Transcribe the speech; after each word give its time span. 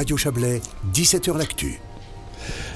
Radio 0.00 0.16
Chablais, 0.16 0.62
17h 0.94 1.36
L'Actu. 1.36 1.78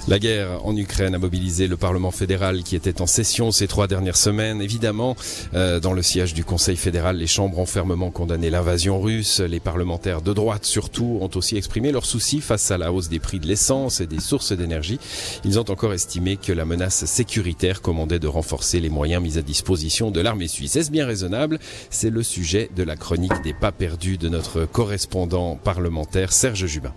La 0.08 0.18
guerre 0.18 0.60
en 0.66 0.76
Ukraine 0.76 1.14
a 1.14 1.18
mobilisé 1.18 1.66
le 1.66 1.78
Parlement 1.78 2.10
fédéral 2.10 2.62
qui 2.62 2.76
était 2.76 3.00
en 3.00 3.06
session 3.06 3.50
ces 3.50 3.66
trois 3.66 3.86
dernières 3.86 4.18
semaines. 4.18 4.60
Évidemment, 4.60 5.16
euh, 5.54 5.80
dans 5.80 5.94
le 5.94 6.02
siège 6.02 6.34
du 6.34 6.44
Conseil 6.44 6.76
fédéral, 6.76 7.16
les 7.16 7.26
chambres 7.26 7.58
ont 7.58 7.64
fermement 7.64 8.10
condamné 8.10 8.50
l'invasion 8.50 9.00
russe. 9.00 9.40
Les 9.40 9.60
parlementaires 9.60 10.20
de 10.20 10.34
droite, 10.34 10.66
surtout, 10.66 11.16
ont 11.22 11.30
aussi 11.34 11.56
exprimé 11.56 11.92
leurs 11.92 12.04
soucis 12.04 12.42
face 12.42 12.70
à 12.70 12.76
la 12.76 12.92
hausse 12.92 13.08
des 13.08 13.20
prix 13.20 13.40
de 13.40 13.46
l'essence 13.46 14.02
et 14.02 14.06
des 14.06 14.20
sources 14.20 14.52
d'énergie. 14.52 15.00
Ils 15.46 15.58
ont 15.58 15.70
encore 15.70 15.94
estimé 15.94 16.36
que 16.36 16.52
la 16.52 16.66
menace 16.66 17.06
sécuritaire 17.06 17.80
commandait 17.80 18.18
de 18.18 18.28
renforcer 18.28 18.80
les 18.80 18.90
moyens 18.90 19.22
mis 19.22 19.38
à 19.38 19.42
disposition 19.42 20.10
de 20.10 20.20
l'armée 20.20 20.48
suisse. 20.48 20.76
Est-ce 20.76 20.90
bien 20.90 21.06
raisonnable? 21.06 21.58
C'est 21.88 22.10
le 22.10 22.22
sujet 22.22 22.68
de 22.76 22.82
la 22.82 22.96
chronique 22.96 23.40
des 23.42 23.54
pas 23.54 23.72
perdus 23.72 24.18
de 24.18 24.28
notre 24.28 24.66
correspondant 24.66 25.56
parlementaire 25.56 26.30
Serge 26.30 26.66
Jubin. 26.66 26.92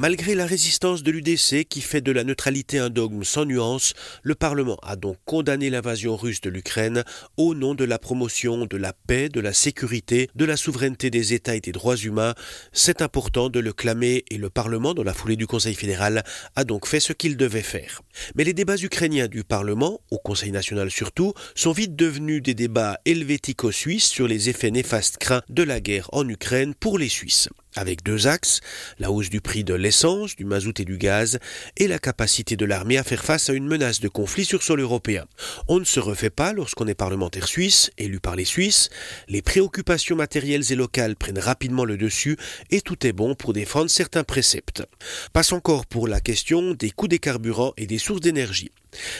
Malgré 0.00 0.36
la 0.36 0.46
résistance 0.46 1.02
de 1.02 1.10
l'UDC 1.10 1.64
qui 1.68 1.80
fait 1.80 2.00
de 2.00 2.12
la 2.12 2.22
neutralité 2.22 2.78
un 2.78 2.88
dogme 2.88 3.24
sans 3.24 3.44
nuance, 3.44 3.94
le 4.22 4.36
Parlement 4.36 4.78
a 4.84 4.94
donc 4.94 5.16
condamné 5.24 5.70
l'invasion 5.70 6.14
russe 6.16 6.40
de 6.40 6.50
l'Ukraine 6.50 7.02
au 7.36 7.56
nom 7.56 7.74
de 7.74 7.82
la 7.82 7.98
promotion 7.98 8.66
de 8.66 8.76
la 8.76 8.92
paix, 8.92 9.28
de 9.28 9.40
la 9.40 9.52
sécurité, 9.52 10.30
de 10.36 10.44
la 10.44 10.56
souveraineté 10.56 11.10
des 11.10 11.34
États 11.34 11.56
et 11.56 11.60
des 11.60 11.72
droits 11.72 11.96
humains. 11.96 12.36
C'est 12.72 13.02
important 13.02 13.48
de 13.48 13.58
le 13.58 13.72
clamer 13.72 14.24
et 14.30 14.38
le 14.38 14.50
Parlement, 14.50 14.94
dans 14.94 15.02
la 15.02 15.14
foulée 15.14 15.34
du 15.34 15.48
Conseil 15.48 15.74
fédéral, 15.74 16.22
a 16.54 16.62
donc 16.62 16.86
fait 16.86 17.00
ce 17.00 17.12
qu'il 17.12 17.36
devait 17.36 17.60
faire. 17.60 18.02
Mais 18.36 18.44
les 18.44 18.54
débats 18.54 18.80
ukrainiens 18.80 19.26
du 19.26 19.42
Parlement, 19.42 20.00
au 20.12 20.18
Conseil 20.18 20.52
national 20.52 20.92
surtout, 20.92 21.34
sont 21.56 21.72
vite 21.72 21.96
devenus 21.96 22.40
des 22.40 22.54
débats 22.54 23.00
helvético-suisses 23.04 24.08
sur 24.08 24.28
les 24.28 24.48
effets 24.48 24.70
néfastes 24.70 25.16
craints 25.16 25.42
de 25.48 25.64
la 25.64 25.80
guerre 25.80 26.08
en 26.12 26.28
Ukraine 26.28 26.76
pour 26.76 26.98
les 26.98 27.08
Suisses 27.08 27.48
avec 27.78 28.02
deux 28.02 28.26
axes, 28.26 28.60
la 28.98 29.10
hausse 29.10 29.30
du 29.30 29.40
prix 29.40 29.64
de 29.64 29.74
l'essence, 29.74 30.36
du 30.36 30.44
mazout 30.44 30.78
et 30.80 30.84
du 30.84 30.98
gaz, 30.98 31.38
et 31.76 31.88
la 31.88 31.98
capacité 31.98 32.56
de 32.56 32.64
l'armée 32.64 32.98
à 32.98 33.04
faire 33.04 33.24
face 33.24 33.48
à 33.50 33.52
une 33.54 33.66
menace 33.66 34.00
de 34.00 34.08
conflit 34.08 34.44
sur 34.44 34.62
sol 34.62 34.80
européen. 34.80 35.24
On 35.68 35.78
ne 35.78 35.84
se 35.84 36.00
refait 36.00 36.30
pas 36.30 36.52
lorsqu'on 36.52 36.86
est 36.86 36.94
parlementaire 36.94 37.46
suisse, 37.46 37.90
élu 37.98 38.20
par 38.20 38.36
les 38.36 38.44
Suisses, 38.44 38.90
les 39.28 39.42
préoccupations 39.42 40.16
matérielles 40.16 40.72
et 40.72 40.76
locales 40.76 41.16
prennent 41.16 41.38
rapidement 41.38 41.84
le 41.84 41.96
dessus 41.96 42.36
et 42.70 42.80
tout 42.80 43.06
est 43.06 43.12
bon 43.12 43.34
pour 43.34 43.52
défendre 43.52 43.90
certains 43.90 44.24
préceptes. 44.24 44.84
Passe 45.32 45.52
encore 45.52 45.86
pour 45.86 46.08
la 46.08 46.20
question 46.20 46.72
des 46.72 46.90
coûts 46.90 47.08
des 47.08 47.18
carburants 47.18 47.74
et 47.76 47.86
des 47.86 47.98
sources 47.98 48.20
d'énergie. 48.20 48.72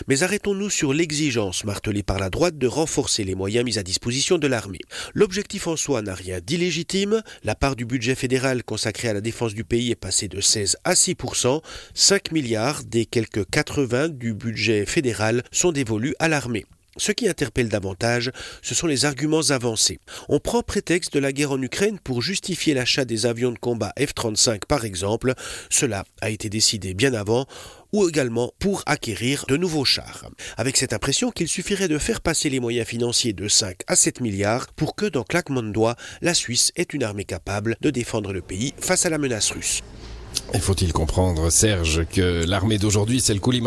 Mais 0.07 0.23
arrêtons-nous 0.23 0.71
sur 0.71 0.93
l'exigence 0.93 1.65
martelée 1.65 2.03
par 2.03 2.19
la 2.19 2.31
droite 2.31 2.59
de 2.59 2.67
renforcer 2.67 3.25
les 3.25 3.34
moyens 3.34 3.65
mis 3.65 3.79
à 3.79 3.83
disposition 3.83 4.39
de 4.39 4.47
l'armée. 4.47 4.81
L'objectif 5.15 5.67
en 5.67 5.77
soi 5.77 6.03
n'a 6.03 6.15
rien 6.15 6.41
d'illégitime. 6.41 7.23
La 7.45 7.55
part 7.55 7.77
du 7.77 7.85
budget 7.85 8.15
fédéral 8.15 8.65
consacré 8.65 9.09
à 9.09 9.12
la 9.12 9.20
défense 9.20 9.55
du 9.55 9.65
pays 9.65 9.91
est 9.91 9.97
passée 9.97 10.29
de 10.29 10.41
16 10.41 10.77
à 10.85 10.95
6% 10.95 11.62
5 11.95 12.33
milliards 12.33 12.85
des 12.85 13.07
quelques 13.07 13.48
80 13.51 14.09
du 14.09 14.35
budget 14.35 14.87
fédéral 14.87 15.43
sont 15.53 15.73
dévolus 15.73 16.15
à 16.19 16.29
l'armée. 16.29 16.67
Ce 16.99 17.13
qui 17.13 17.29
interpelle 17.29 17.69
davantage, 17.69 18.33
ce 18.61 18.75
sont 18.75 18.87
les 18.87 19.05
arguments 19.05 19.51
avancés. 19.51 20.01
On 20.29 20.41
prend 20.41 20.63
prétexte 20.63 21.15
de 21.15 21.21
la 21.21 21.33
guerre 21.33 21.53
en 21.53 21.63
Ukraine 21.63 21.99
pour 21.99 22.23
justifier 22.23 22.75
l'achat 22.75 23.05
des 23.05 23.25
avions 23.25 23.53
de 23.53 23.59
combat 23.59 23.93
F-35 23.99 24.67
par 24.67 24.85
exemple. 24.85 25.35
Cela 25.71 26.05
a 26.21 26.31
été 26.31 26.49
décidé 26.51 26.95
bien 26.95 27.15
avant 27.15 27.47
ou 27.93 28.09
également 28.09 28.53
pour 28.59 28.83
acquérir 28.87 29.45
de 29.49 29.57
nouveaux 29.57 29.85
chars. 29.85 30.29
Avec 30.57 30.77
cette 30.77 30.93
impression 30.93 31.31
qu'il 31.31 31.49
suffirait 31.49 31.89
de 31.89 31.99
faire 31.99 32.21
passer 32.21 32.51
les 32.51 32.61
moyens 32.61 32.87
financiers 32.87 33.33
de 33.33 33.49
5 33.49 33.79
à 33.87 33.97
7 33.97 34.21
milliards 34.21 34.67
pour 34.75 34.95
que, 34.95 35.07
dans 35.07 35.25
claquement 35.25 35.63
de 35.63 35.71
doigts, 35.71 35.97
la 36.21 36.35
Suisse 36.35 36.73
ait 36.77 36.83
une 36.83 37.05
armée 37.05 37.25
capable 37.25 37.77
de 37.81 37.91
défendre 37.91 38.33
le 38.33 38.43
pays 38.43 38.75
face 38.79 39.07
à 39.07 39.11
la 39.11 39.19
menace 39.19 39.53
russe. 39.53 39.83
Et 40.55 40.59
faut-il 40.59 40.93
comprendre, 40.93 41.51
Serge, 41.51 42.07
que 42.11 42.45
l'armée 42.47 42.79
d'aujourd'hui, 42.79 43.21
celle 43.21 43.41
qu'Uli 43.41 43.62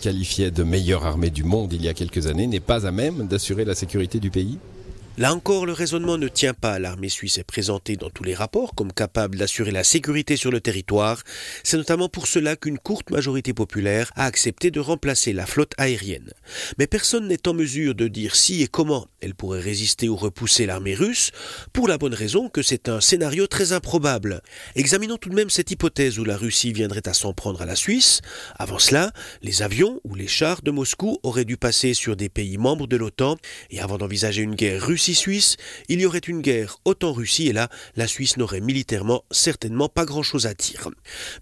qualifiait 0.00 0.50
de 0.50 0.62
meilleure 0.62 1.06
armée 1.06 1.30
du 1.30 1.42
monde 1.42 1.72
il 1.72 1.82
y 1.82 1.88
a 1.88 1.94
quelques 1.94 2.26
années, 2.26 2.46
n'est 2.46 2.60
pas 2.60 2.86
à 2.86 2.90
même 2.90 3.26
d'assurer 3.26 3.64
la 3.64 3.74
sécurité 3.74 4.20
du 4.20 4.30
pays? 4.30 4.58
Là 5.18 5.34
encore, 5.34 5.66
le 5.66 5.72
raisonnement 5.72 6.16
ne 6.16 6.28
tient 6.28 6.54
pas. 6.54 6.78
L'armée 6.78 7.08
suisse 7.08 7.38
est 7.38 7.42
présentée 7.42 7.96
dans 7.96 8.08
tous 8.08 8.22
les 8.22 8.36
rapports 8.36 8.76
comme 8.76 8.92
capable 8.92 9.36
d'assurer 9.36 9.72
la 9.72 9.82
sécurité 9.82 10.36
sur 10.36 10.52
le 10.52 10.60
territoire. 10.60 11.24
C'est 11.64 11.76
notamment 11.76 12.08
pour 12.08 12.28
cela 12.28 12.54
qu'une 12.54 12.78
courte 12.78 13.10
majorité 13.10 13.52
populaire 13.52 14.12
a 14.14 14.26
accepté 14.26 14.70
de 14.70 14.78
remplacer 14.78 15.32
la 15.32 15.44
flotte 15.44 15.72
aérienne. 15.76 16.30
Mais 16.78 16.86
personne 16.86 17.26
n'est 17.26 17.48
en 17.48 17.52
mesure 17.52 17.96
de 17.96 18.06
dire 18.06 18.36
si 18.36 18.62
et 18.62 18.68
comment 18.68 19.08
elle 19.20 19.34
pourrait 19.34 19.58
résister 19.58 20.08
ou 20.08 20.14
repousser 20.14 20.66
l'armée 20.66 20.94
russe, 20.94 21.32
pour 21.72 21.88
la 21.88 21.98
bonne 21.98 22.14
raison 22.14 22.48
que 22.48 22.62
c'est 22.62 22.88
un 22.88 23.00
scénario 23.00 23.48
très 23.48 23.72
improbable. 23.72 24.40
Examinons 24.76 25.16
tout 25.16 25.30
de 25.30 25.34
même 25.34 25.50
cette 25.50 25.72
hypothèse 25.72 26.20
où 26.20 26.24
la 26.24 26.36
Russie 26.36 26.72
viendrait 26.72 27.08
à 27.08 27.12
s'en 27.12 27.32
prendre 27.32 27.60
à 27.60 27.66
la 27.66 27.74
Suisse. 27.74 28.20
Avant 28.54 28.78
cela, 28.78 29.10
les 29.42 29.62
avions 29.62 30.00
ou 30.04 30.14
les 30.14 30.28
chars 30.28 30.62
de 30.62 30.70
Moscou 30.70 31.18
auraient 31.24 31.44
dû 31.44 31.56
passer 31.56 31.92
sur 31.92 32.14
des 32.14 32.28
pays 32.28 32.56
membres 32.56 32.86
de 32.86 32.96
l'OTAN, 32.96 33.36
et 33.70 33.80
avant 33.80 33.98
d'envisager 33.98 34.42
une 34.42 34.54
guerre 34.54 34.86
russe 34.86 35.07
suisse 35.14 35.56
il 35.88 36.00
y 36.00 36.06
aurait 36.06 36.18
une 36.18 36.40
guerre 36.40 36.78
autant 36.84 37.12
Russie 37.12 37.48
et 37.48 37.52
là, 37.52 37.68
la 37.96 38.06
Suisse 38.06 38.36
n'aurait 38.36 38.60
militairement 38.60 39.24
certainement 39.30 39.88
pas 39.88 40.04
grand-chose 40.04 40.46
à 40.46 40.54
dire. 40.54 40.88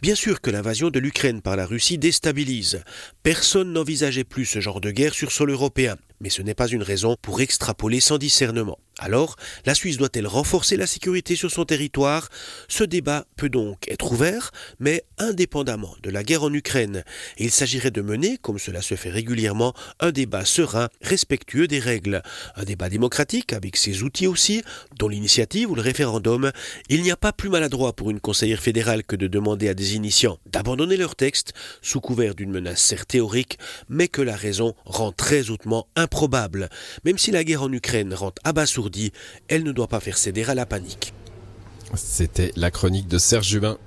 Bien 0.03 0.15
sûr 0.15 0.41
que 0.41 0.50
l'invasion 0.50 0.91
de 0.91 0.99
l'Ukraine 0.99 1.43
par 1.43 1.56
la 1.56 1.66
Russie 1.66 1.99
déstabilise. 1.99 2.82
Personne 3.22 3.72
n'envisageait 3.72 4.25
plus 4.25 4.44
ce 4.44 4.60
genre 4.60 4.81
de 4.81 4.91
guerre 4.91 5.15
sur 5.15 5.32
sol 5.32 5.50
européen, 5.50 5.97
mais 6.21 6.31
ce 6.31 6.43
n'est 6.43 6.54
pas 6.54 6.69
une 6.69 6.82
raison 6.82 7.16
pour 7.21 7.41
extrapoler 7.41 8.00
sans 8.00 8.19
discernement. 8.19 8.78
Alors, 8.99 9.37
la 9.66 9.75
Suisse 9.75 9.99
doit-elle 9.99 10.27
renforcer 10.27 10.78
la 10.78 10.87
sécurité 10.87 11.37
sur 11.37 11.50
son 11.50 11.66
territoire? 11.66 12.31
Ce 12.66 12.82
débat 12.82 13.27
peut 13.37 13.50
donc 13.50 13.87
être 13.88 14.10
ouvert, 14.10 14.53
mais 14.81 15.04
indépendamment 15.19 15.94
de 16.03 16.09
la 16.09 16.22
guerre 16.22 16.44
en 16.44 16.53
Ukraine. 16.53 17.04
Il 17.37 17.50
s'agirait 17.50 17.91
de 17.91 18.00
mener, 18.00 18.38
comme 18.38 18.59
cela 18.59 18.81
se 18.81 18.94
fait 18.94 19.10
régulièrement, 19.10 19.75
un 20.00 20.12
débat 20.12 20.47
serein, 20.47 20.88
respectueux 21.03 21.69
des 21.69 21.78
règles. 21.78 22.22
Un 22.54 22.65
débat 22.65 22.88
démocratique, 22.88 23.53
avec 23.53 23.77
ses 23.77 24.03
outils 24.03 24.27
aussi, 24.27 24.62
dont 24.98 25.09
l'initiative 25.09 25.71
ou 25.71 25.75
le 25.75 25.83
référendum. 25.83 26.50
Il 26.88 27.03
n'y 27.03 27.10
a 27.10 27.16
pas 27.16 27.34
plus 27.34 27.50
maladroit 27.50 27.93
pour 27.93 28.10
une 28.10 28.21
conseillère 28.21 28.62
fédérale 28.62 29.04
que 29.04 29.16
de 29.16 29.27
demander 29.27 29.69
à 29.69 29.75
des 29.75 29.94
initiants 29.94 30.38
d'abandonner 30.47 30.97
leur 30.97 31.16
texte, 31.16 31.53
sous 31.83 32.00
couvert 32.00 32.34
d'une 32.34 32.50
menace 32.50 32.81
certes 32.81 33.09
théorique, 33.09 33.59
mais 33.88 34.09
que 34.09 34.22
la 34.22 34.37
raison 34.37 34.75
rend 34.84 35.12
très 35.12 35.50
hautement 35.50 35.87
improbable. 36.06 36.69
Même 37.05 37.19
si 37.19 37.33
la 37.33 37.43
guerre 37.43 37.62
en 37.62 37.72
Ukraine 37.72 38.15
rend 38.15 38.33
abasourdi, 38.44 39.12
elle 39.49 39.65
ne 39.65 39.72
doit 39.72 39.89
pas 39.89 40.00
faire 40.00 40.17
céder 40.17 40.44
à 40.44 40.55
la 40.55 40.65
panique. 40.65 41.12
C'était 41.94 42.53
la 42.56 42.71
chronique 42.71 43.09
de 43.09 43.19
Serge 43.19 43.49
Jubin. 43.49 43.78